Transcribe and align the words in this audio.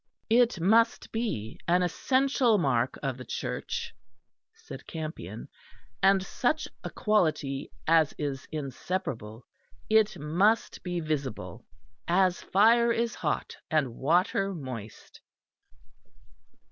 "It 0.31 0.59
must 0.59 1.11
be 1.11 1.59
an 1.67 1.83
essential 1.83 2.57
mark 2.57 2.97
of 3.03 3.17
the 3.17 3.23
Church," 3.23 3.93
said 4.55 4.87
Campion, 4.87 5.47
"and 6.01 6.25
such 6.25 6.67
a 6.83 6.89
quality 6.89 7.69
as 7.85 8.11
is 8.17 8.47
inseparable. 8.51 9.45
It 9.91 10.17
must 10.17 10.81
be 10.81 11.01
visible, 11.01 11.67
as 12.07 12.41
fire 12.41 12.91
is 12.91 13.13
hot, 13.13 13.55
and 13.69 13.93
water 13.93 14.55
moist." 14.55 15.21